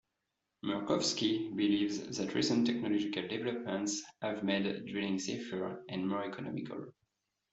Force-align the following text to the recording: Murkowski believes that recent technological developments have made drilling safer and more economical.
Murkowski 0.65 1.55
believes 1.55 2.17
that 2.17 2.33
recent 2.33 2.65
technological 2.65 3.27
developments 3.27 4.01
have 4.23 4.43
made 4.43 4.83
drilling 4.87 5.19
safer 5.19 5.83
and 5.89 6.07
more 6.09 6.23
economical. 6.23 6.87